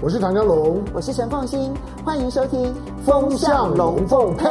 [0.00, 2.72] 我是唐江龙，我是陈凤欣，欢迎收听
[3.04, 4.44] 《风向龙凤配》。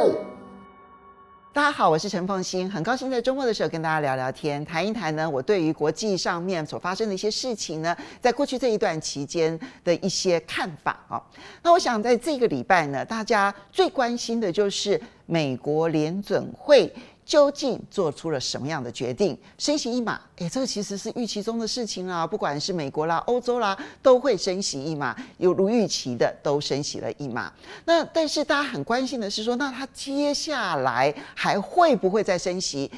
[1.53, 11.23] 大家好，我是陈凤欣，很高兴在周末的时候跟大家聊聊天，谈一谈呢，我对于国际上面所发生的一些事情呢，在过去这一段期间的一些看法啊。
[11.63, 16.93] 那我想在这个礼拜呢，大家最关心的就是美国联准会。
[17.27, 19.37] 究竟做出了什么样的决定？
[19.57, 22.25] 升息一码，诶，这个其实是预期中的事情啦。
[22.25, 27.51] 不管是美国啦、欧洲啦，都会升息一码，有如预期的都升息了一码。
[27.83, 32.89] 那但是大家很关心的是说，那它接下来还会不会再升息？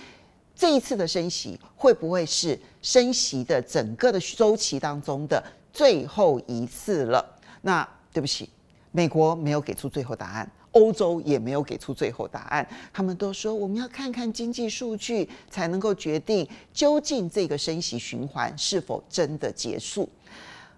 [0.56, 7.26] 这一次的升息会不会是升息的整个的周期当中的最后一次了？
[7.62, 8.48] 那对不起，
[8.92, 10.52] 美国没有给出最后答案。
[10.72, 20.08] 欧洲也没有给出最后答案，他们都说我们要看看经济数据才能够决定究竟这个升息循环是否真的结束。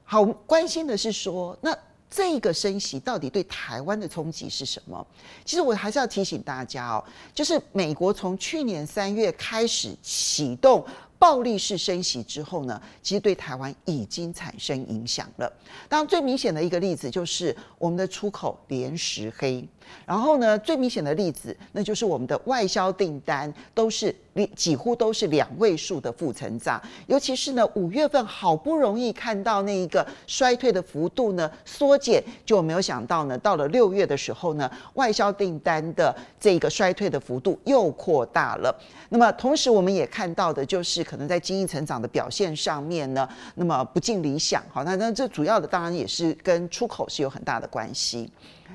[0.03, 1.77] 好，关心的是说，那
[2.09, 5.05] 这个升息到底对台湾的冲击是什么？
[5.45, 10.85] 其实我还是要提醒大家哦，就是美国从去年三月开始启动。
[11.21, 15.53] 暴力式升息之后呢，其实对台湾已经产生影响了。
[15.87, 19.63] 当然，最明显的一个例子就是我们的出口连十黑。
[20.03, 24.15] 然后呢，最明显的例子，那就是我们的外销订单都是
[24.55, 26.81] 几乎都是两位数的负成长。
[27.07, 38.73] 尤其是呢，五月份好不容易看到那一个衰退的幅度呢缩减，就没有想到呢，到了六月的时候呢，外销订单的这个衰退的幅度又扩大了。
[39.09, 44.63] 那么同时，我们也看到的就是可能在经济成长的表现上面呢，那么不尽理想。
[44.71, 48.31] 好，那那这主要的当然也是跟出口是有很大的关系。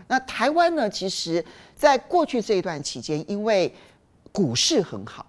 [0.08, 1.42] 那台湾呢，其实
[1.74, 3.74] 在过去这一段期间，因为
[4.30, 5.24] 股市很好，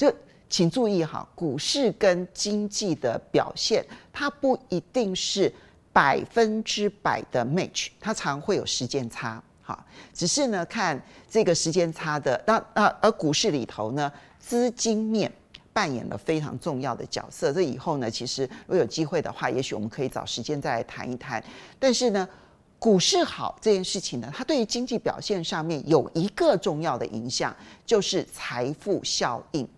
[0.00, 0.10] 就
[0.48, 5.52] 请注意哈，股市跟经济的表现，它不一定是
[5.92, 9.84] 百分之百的 match，它常会有时间差，哈，
[10.14, 10.98] 只是呢，看
[11.28, 15.30] 这个时间差的，那那而股市里头呢，资金面
[15.70, 17.52] 扮演了非常重要的角色。
[17.52, 21.44] 这以后呢，其实如果有机会的话，也许我们可以找时间再来谈一谈。
[21.78, 22.26] 但是呢。
[22.82, 27.54] 股市好这件事情呢，它对于经济表现上面有一个重要的影响，
[27.84, 29.68] 就是财富效应。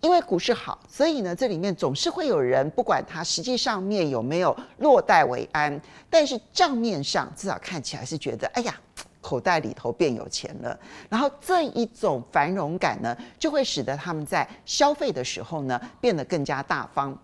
[0.00, 8.74] 因为股市好，所以呢，这里面总是会有人，不管他实际上面有没有落袋为安，但是账面上至少看起来是觉得，哎呀，
[9.20, 10.78] 口袋里头变有钱了。
[11.08, 17.16] 然后这一种繁荣感呢，就会使得他们在消费的时候呢，变得更加大方。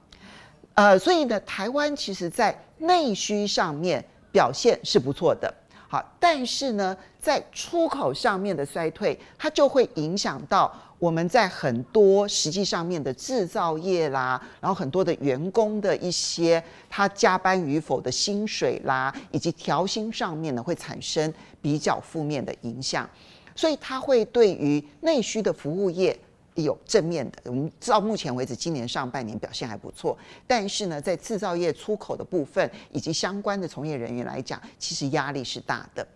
[0.75, 4.05] 呃，所以呢，台湾其实在内需上面。
[4.35, 5.55] 表现是不错的，
[5.87, 23.09] 好，但是呢，在出口上面的衰退，它就会影响到我们在很多实际上面的制造业啦，然后很多的员工的一些他加班与否的薪水啦，以及调薪上面呢，会产生比较负面的影响，
[23.55, 26.19] 所以它会对于内需的服务业。
[26.57, 30.17] 有正面的，我们到目前为止，今年上半年表现还不错。
[30.47, 36.07] 但是呢，在制造业出口的部分以及相关的从业人员来讲，其实压力是大的。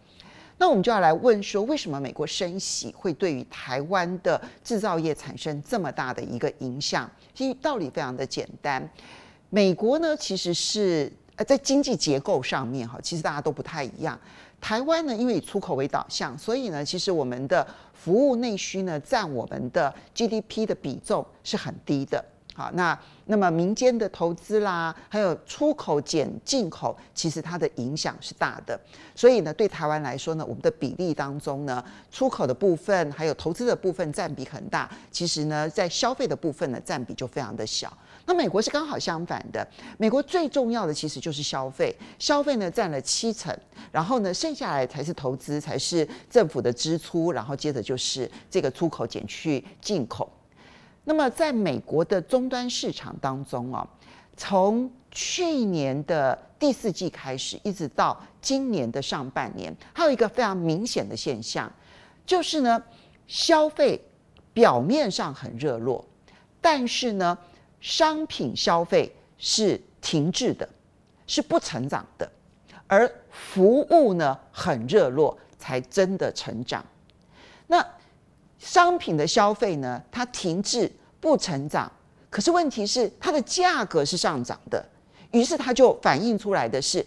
[0.58, 7.08] 那我们就要来问说，为什么美国升息会对于台湾的制造业产生这么大的一个影响？
[7.32, 8.86] 其实道理非常的简单，
[9.50, 14.18] 美国呢，其实是呃在经济结构上面哈，其实大家都不太一样。
[14.60, 17.64] 台湾呢，因为以出口为导向，所以呢，其实我们的
[17.94, 22.24] 服务内需呢，占我们的 GDP 的比重是很低的。
[22.58, 28.76] 好，那那么民间的投资啦，还有出口减进口，其实它的影响是大的。
[29.14, 34.90] 所以呢，对台湾来说呢，我们的比例当中呢，出口的部分还有投资的部分占比很大。
[35.12, 37.96] 其实呢，在消费的部分呢，占比就非常的小。
[38.26, 39.64] 那美国是刚好相反的，
[39.96, 43.56] 美国最重要的其实就是消费，消费呢占了七成，
[43.92, 50.28] 然后呢剩下来才是投资，才是政府的支出，然后接着就是这个出口减去进口。
[51.08, 53.88] 那么在美国的终端市场当中啊，
[54.36, 61.72] 从去年的第四季开始，一直到今年的上半年，还有一个非常明显的现象，
[62.26, 62.82] 就是呢
[63.26, 63.98] 消费
[64.52, 66.04] 表面上很热络，
[66.60, 67.38] 但是呢。
[67.80, 70.68] 商品消费是停滞的，
[71.28, 72.28] 是不成长的，
[72.88, 76.84] 而服务呢很热络，才真的成长。
[77.68, 77.80] 那
[78.58, 80.90] 商品的消费呢，它停滞
[81.20, 81.90] 不成长，
[82.28, 84.84] 可是问题是它的价格是上涨的，
[85.30, 87.04] 于是它就反映出来的是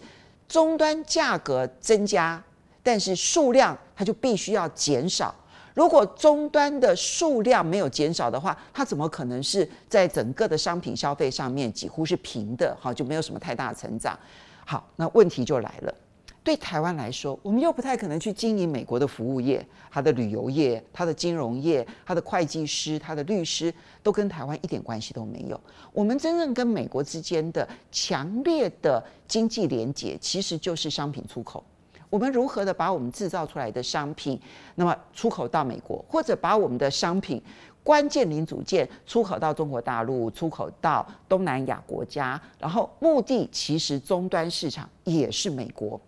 [0.48, 2.42] 终端价格增加，
[2.82, 5.34] 但是数量它就必须要减少。
[5.74, 12.76] 如果终端的数量没有减少的话，它怎么可能是在整个的商品消费上面几乎是平的？
[12.78, 14.18] 哈，就没有什么太大成长。
[14.66, 15.94] 好，那问题就来了。
[16.44, 23.72] 对台湾来说，我们又不太可能去经营美国的服务业，它的旅游业、它的金融业、它的会计师、它的律师，
[24.02, 25.60] 都跟台湾一点关系都没有。
[25.92, 31.62] 我们真正跟美国之间的强烈的经济连结，其实就是商品出口。
[32.10, 34.38] 我们如何的把我们制造出来的商品，
[34.74, 37.40] 那么出口到美国，或者把我们的商品
[37.84, 45.98] 关键零组件出口到中国大陆、出口到东南亚国家，然后目的其实终端市场也是美国。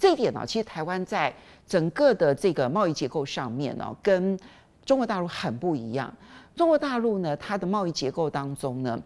[0.00, 1.32] 这一点呢，其实台湾在
[1.66, 4.36] 整个的这个贸易结构上面呢，跟
[4.86, 6.12] 中国大陆很不一样。
[6.56, 8.98] 中国大陆呢，它的贸易结构当中呢，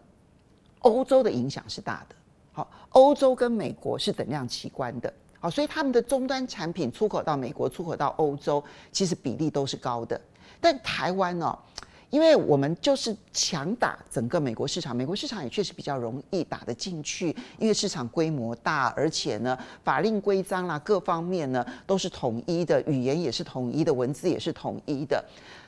[0.78, 2.14] 欧洲的影响是大的。
[2.52, 5.12] 好，欧洲跟美国是等量齐观的。
[5.40, 8.62] 好，所以他们的终端产品出口到美国、出口到欧洲，
[8.92, 10.18] 其实比例都是高的。
[10.60, 11.58] 但台湾呢？
[12.14, 25.24] 因为我们就是强打整个美国市场，美国市场也确实比较容易打得进去，因为市场规模大，而且呢，法令规章啦各方面呢都是统一的，语言也是统一的，文字也是统一的。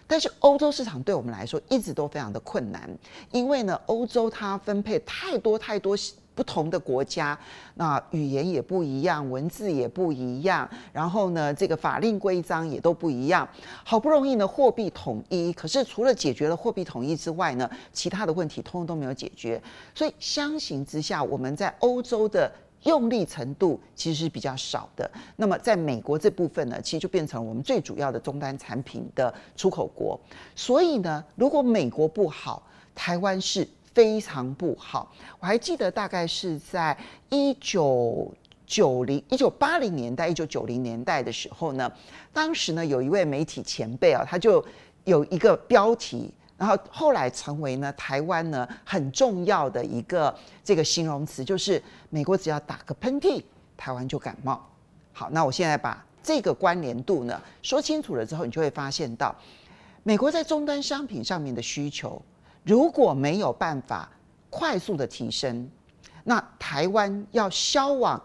[0.07, 2.89] 但是欧洲市场对我们来说一直都非常的困难，
[3.33, 5.97] 因为呢，欧洲它分配太多太多。
[6.37, 7.37] 不同的国家，
[7.75, 13.49] 那语言也不一样，文字也不一样，然后呢，这个法令规章也都不一样。
[13.83, 19.61] 好不容易呢，货币统一，可是除了解决了货币统一之外呢，其他的问题通通都没有解决。
[19.95, 22.53] 所以相形之下，我们在欧洲的
[22.83, 25.11] 用力程度其实是比较少的。
[25.37, 30.21] 那么在美国这部分呢，其实就变成我们最主要的终端产品的出口国。
[30.55, 32.63] 所以呢，如果美国不好，
[32.95, 33.67] 台湾是。
[33.97, 35.11] 非常不好，
[35.41, 36.95] 我还记得大概是在
[37.31, 38.31] 一九
[38.67, 41.91] 九零、一九八零年代、一九九零年代的时候呢，
[42.31, 44.63] 当时呢有一位媒体前辈啊，他就
[45.05, 53.43] 有一个标题，然后后来成为呢台湾呢很重要的一个这个形容词，就是美国只要打个喷嚏，
[53.79, 54.63] 台湾就感冒。
[55.15, 59.35] 好，那我现在把这个关联度呢说清楚了之后，你就会发现到
[60.03, 62.21] 美国在终端商品上面的需求。
[62.67, 64.11] 如果没有办法
[64.51, 65.71] 快速的提升，
[66.25, 68.21] 那台湾要销往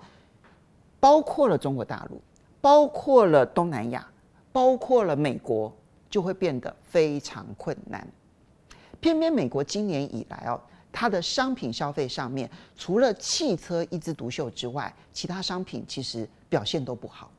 [1.00, 2.20] 包括了中国大陆、
[2.60, 4.04] 包括了东南亚、
[4.52, 5.72] 包括了美国，
[6.10, 8.06] 就会变得非常困难。
[9.00, 10.60] 偏偏美国今年以来哦，
[10.92, 17.30] 它的商品消费上面，除了汽车一枝独秀之外，其他商品其实表现都不好，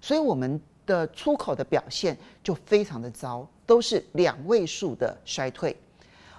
[0.00, 5.76] 所以我们的出口的表现就非常的糟，都是两位数的衰退。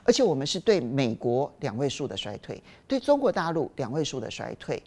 [0.10, 4.82] 而且我们是对美国两位数的衰退，对中国大陆两位数的衰退，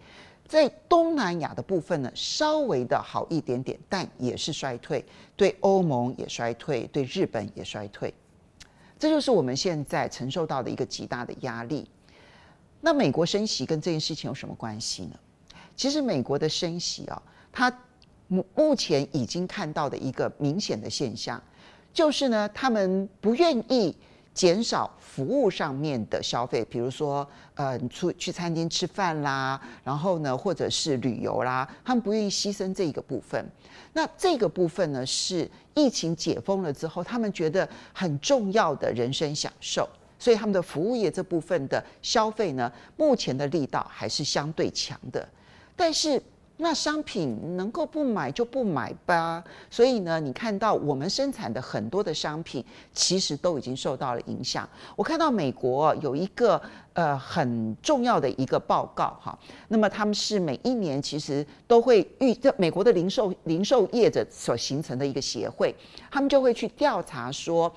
[0.48, 5.04] 在东南亚的部分呢，稍微的好一点点，但也是衰退。
[5.36, 8.12] 对欧盟也衰退，对日本也衰退，
[8.98, 11.88] 这就是我们现在承受到的一个极大的压力。
[12.80, 15.14] 那美国升息跟这件事情有什么关系呢？
[15.76, 17.22] 其实美国的升息啊，
[17.52, 17.72] 它
[18.26, 21.40] 目目前已经看到的一个明显的现象，
[21.92, 23.96] 就是呢，他们不愿意。
[24.34, 33.44] 减少服务上面的消费，比如说，呃，你出去餐厅吃饭啦，然后呢，或者是旅游啦，他们不愿意牺牲这个部分。
[33.92, 39.88] 那这个部分呢，是疫情解封了之后，他们觉得很重要的人生享受，
[40.18, 45.28] 所以他们的服务业这部分的消费呢，目前的力道还是相对强的，
[45.76, 46.22] 但是。
[46.58, 54.68] 那商品能够不买就不买吧，所以呢，你看到我们生产的很多的商品，其实都已经受到了影响。
[54.94, 56.60] 我看到美国有一个
[56.92, 59.36] 呃很重要的一个报告哈，
[59.68, 65.74] 那么他们是每一年其实都会预这美国的零售零售业者所形成的一个协会，
[66.12, 67.72] 他们就会去调查说，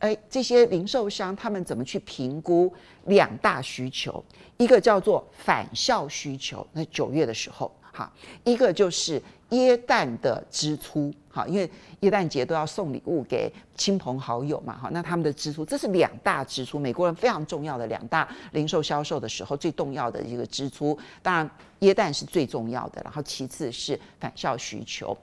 [0.00, 2.72] 哎，这些零售商他们怎么去评估
[3.04, 4.24] 两大需求，
[4.56, 7.70] 一个叫做返校需求，那九月的时候。
[7.96, 11.70] 好，一个就是耶诞的支出，好，因为
[12.00, 21.48] 耶诞节都要送礼物给亲朋好友嘛，好，那他们的支出，这是两大支出，美国人非常重要的两大零售销售的时候最重要的一个支出，当然
[21.78, 25.16] 耶诞是最重要的，然后其次是返校需求。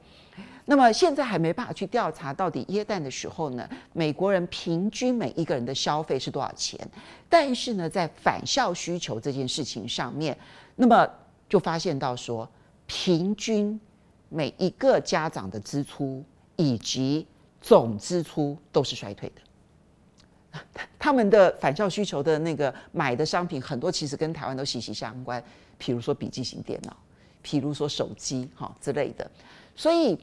[0.64, 6.80] 那么现在还没办法去调查到底耶诞的时候呢，美国人平均每一个人的消费是多少钱？
[7.28, 10.38] 但是呢，在返校需求这件事情上面，
[10.78, 11.06] 那么
[11.50, 12.48] 就发现到说。
[12.94, 13.80] 平均
[14.28, 16.22] 每一个家长的支出
[16.58, 17.26] 以及
[17.62, 20.60] 总支出都是衰退的。
[21.00, 25.42] 他们的返校需求的那个买的商品很多，其实跟台湾都息息相关。
[25.80, 26.94] 譬如说笔记型电脑，
[27.42, 29.32] 譬如说手机哈之类的。
[29.74, 30.20] 所以，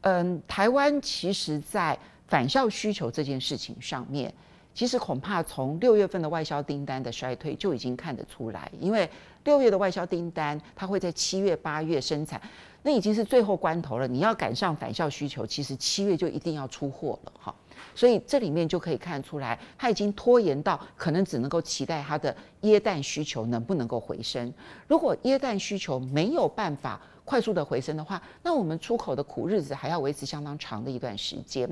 [0.00, 4.32] 嗯，台湾其实在返校需求这件事情上面，
[4.76, 9.08] 其实恐怕从六月份的外销订单的衰退就已经看得出来，因为
[9.44, 12.38] 六月的外销订单它会在七月、八月生产，
[12.82, 14.06] 那已经是最后关头了。
[14.06, 17.54] 你要赶上返校需求，其实七月就一定要出货了哈。
[17.94, 24.52] 所以这里面就可以看出来，它已经拖延到可能只能够期待它的耶诞需求能不能够回升。
[24.86, 31.66] 如果耶诞需求没有办法快速的回升的话，那我们出口的苦日子还要维持相当长的一段时间。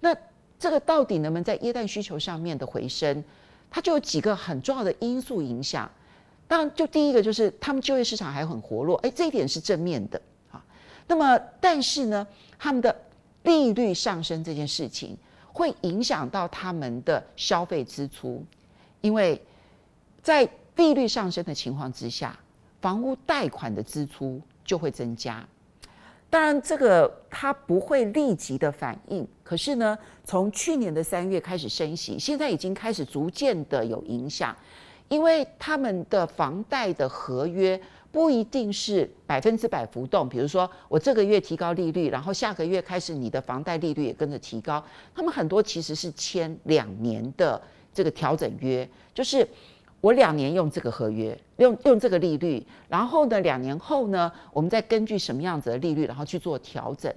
[0.00, 0.12] 那
[0.58, 3.22] 这个到底能不能在液氮需求上面的回升，
[3.70, 5.90] 它就有几个很重要的因素影响。
[6.48, 10.20] 当然，就第一个就是他们就业市场还很活络，哎，这一点是正面的
[10.50, 10.64] 啊。
[11.06, 12.26] 那么，但是呢，
[12.58, 12.96] 他们的
[13.42, 15.16] 利率上升这件事情
[15.52, 18.44] 会影响到他们的消费支出，
[19.00, 19.40] 因为
[20.22, 22.38] 在利率上升的情况之下，
[22.80, 25.46] 房屋贷款的支出就会增加。
[26.28, 34.54] 当然，这个它不会立即的反应，可是呢，从去年的三月开始升息，现在已经开始逐渐的有影响，
[35.08, 37.80] 因为他们的房贷的合约
[38.10, 47.60] 不一定是百分之百浮动，比如说我这个月提高利率，然后下个月开始你的房贷利率也跟着提高，他们很多其实是签两年的
[47.94, 49.48] 这个调整约，就是。
[50.00, 57.12] 我两年用这个合约，用用这个利率，然后呢，两年后呢，我们再根据什么样子的利率，然后去做调整。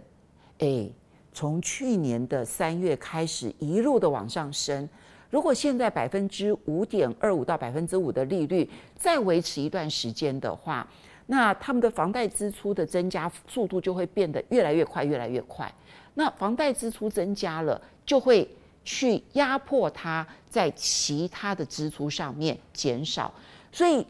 [0.59, 0.91] 诶，
[1.31, 4.87] 从去年的三月开始一路的往上升。
[5.29, 10.87] 如果现在百分之五点二五到百分之五的利率再维持一段时间的话，
[11.27, 15.71] 那他们的房贷支出的增加速度就会变得越来越快，越来越快。
[16.15, 18.49] 那房贷支出增加了，就会。
[18.91, 23.31] 去压迫它在其他的支出上面减少，
[23.71, 24.03] 所以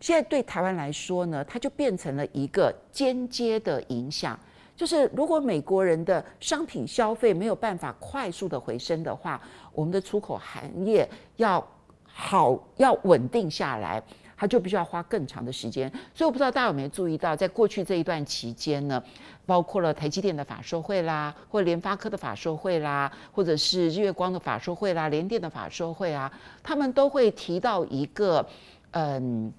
[0.00, 4.36] 现在对台湾来说呢，它就变成了一个间接的影响。
[4.74, 9.40] 就是如果美国人的商品消费没有办法快速的回升的话，
[9.72, 11.64] 我们的出口行业要
[12.04, 14.02] 好要稳定下来。
[14.44, 19.02] 他就必须要花更长的时间，所以我不知道大家有没有注意到，在过去这一段期间呢，
[19.46, 26.30] 包括了台积电的法说会啦，或联发科的法说会啦，或者是日月光的法说会啦，联电的法说会啊，
[26.62, 28.46] 他们都会提到一个，
[28.90, 29.50] 嗯，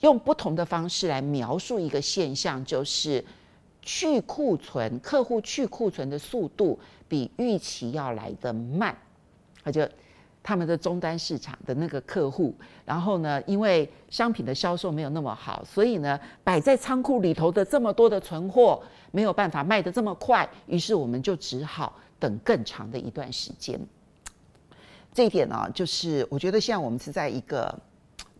[0.00, 3.24] 用不同的方式来描述一个现象，就是
[3.82, 6.76] 去库存，客户去库存的速度
[7.06, 8.96] 比预期要来得慢，
[9.62, 9.88] 他就。
[10.46, 23.80] 他们的终端市场的那个客户，然后呢，因为商品的销售没有那么好，所以呢，摆在仓库里头的这么多的存货没有办法卖得这么快，于是我们就只好等更长的一段时间。
[25.14, 27.74] 这一点呢，就是我觉得现在我们是在一个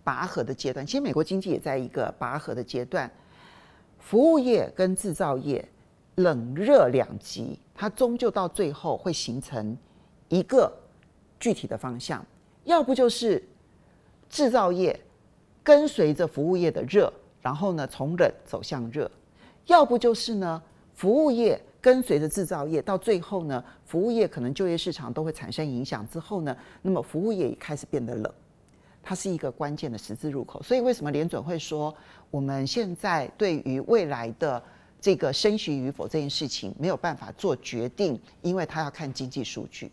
[0.04, 3.10] 拔河的阶段，其实美国经济也在一个拔河的阶段，
[3.98, 5.66] 服务业跟制造业
[6.16, 9.74] 冷热两极，它终究到最后会形成
[10.28, 10.70] 一个。
[11.44, 12.24] 具体的方向，
[12.64, 13.46] 要不就是
[14.30, 14.98] 制造业
[15.62, 19.06] 跟随着服务业的热，然后呢从冷走向热；
[19.66, 20.62] 要不就是呢
[20.94, 28.32] 服务业跟随着制造业，到最后呢服务业可能就业市场都会产生影响之后呢，那么服务业也开始变得冷，
[29.02, 30.62] 它是一个关键的十字路口。
[30.62, 31.94] 所以为什么联准会说
[32.30, 34.62] 我们现在对于未来的
[34.98, 39.92] 这个升息与否这件事情没有办法做决定，因为他要看经济数据。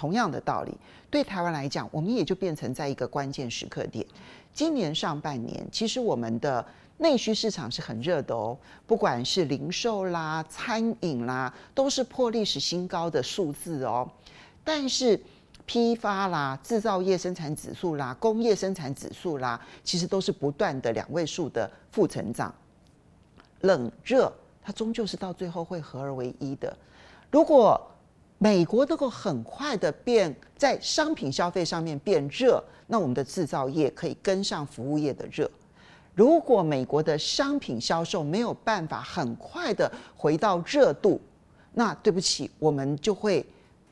[0.00, 0.74] 同样的道理，
[1.10, 4.06] 对台湾来讲，我们也就变成在一个关键时刻点。
[4.50, 6.64] 今年上半年，其实我们的
[6.96, 14.10] 内需市场是很热的哦，不管是零售啦、餐饮啦，都是破历史新高的数字哦。
[14.64, 15.20] 但是
[15.66, 22.54] 批发啦、制造业生产指数啦、工业生产指数啦，其实都是不断的两位数的负成长。
[23.60, 26.74] 冷热，它终究是到最后会合而为一的。
[27.30, 27.78] 如果
[28.42, 35.48] 美国能够很快的变在商品消费上面变热，那我们的制造业可以跟上服务业的热。
[36.14, 41.20] 如果美国的商品销售没有办法很快的回到热度，
[41.74, 43.44] 那对不起，我们就会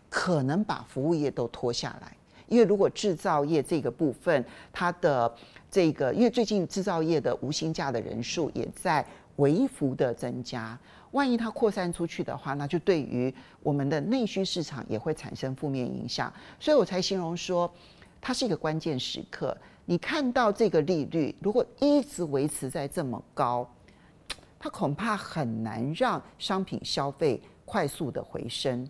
[0.08, 2.16] 可能把服务业都拖下来。
[2.46, 5.30] 因为如果制造业这个部分，它的
[5.70, 9.04] 这个，因为最近制造业的无薪假的人数也在
[9.36, 10.78] 微幅的增加。
[11.12, 16.32] 万一它扩散出去的话，那就对于我们的内需市场也会产生负面影响。
[16.60, 17.72] 所以我才形容说，
[18.20, 19.56] 它是一个关键时刻。
[19.86, 23.66] 你看到这个利率如果一直维持在这么高，
[24.60, 28.86] 它恐怕很难让商品消费快速的回升。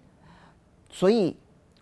[0.91, 1.37] 所以，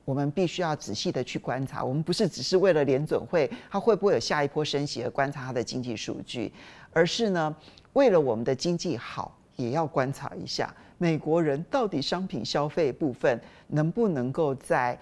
[0.04, 1.82] 我们必须要仔细的去观察。
[1.82, 6.52] 我们不是只是为了联准会它会不会有下一波升息而观察它的经济数据，
[6.90, 7.56] 而是呢，
[7.94, 9.35] 为了我们的经济好。
[9.56, 14.98] 也要观察一下美国人到底商品消费部分能不能够再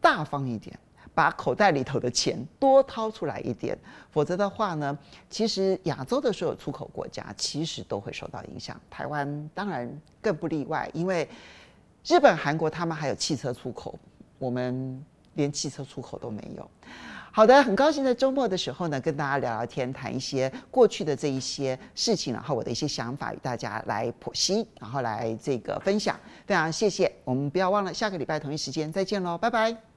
[0.00, 0.78] 大方一点，
[1.14, 3.78] 把口袋里头的钱多掏出来一点，
[4.10, 9.90] 否则的话呢，其实亚洲的所有出口国家其实都会受到影响，台湾当然
[10.20, 11.28] 更不例外，因为
[12.06, 13.98] 日本、韩国他们还有汽车出口，
[14.38, 15.04] 我们
[15.40, 16.70] 连汽车出口都没有。
[17.32, 26.18] 好的，很高兴在周末的时候呢，跟大家聊聊天，谈一些过去的这一些事情，然后我的一些想法与大家来剖析，然后来这个分享。
[26.44, 29.89] 非常谢谢，我们不要忘了下个礼拜同一时间再见喽，拜拜。